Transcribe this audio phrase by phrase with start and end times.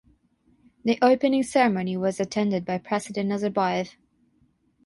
[0.83, 3.97] The opening ceremony was attended by President Nazarbayev.